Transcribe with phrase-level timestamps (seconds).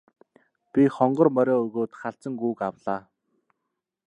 [0.77, 3.01] Би хонгор морио өгөөд халзан гүүг авлаа.